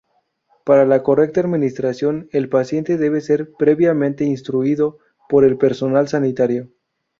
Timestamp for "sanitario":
6.07-6.71